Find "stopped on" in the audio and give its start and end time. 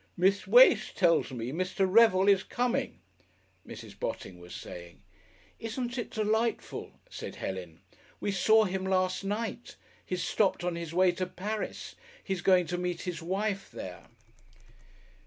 10.23-10.75